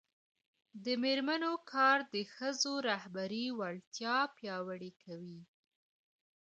د 0.83 0.85
میرمنو 1.03 1.53
کار 1.71 1.97
د 2.15 2.15
ښځو 2.33 2.73
رهبري 2.89 3.45
وړتیا 3.59 4.17
پیاوړې 4.37 4.91
کوي. 5.03 5.39